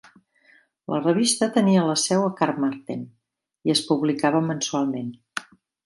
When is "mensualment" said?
4.51-5.15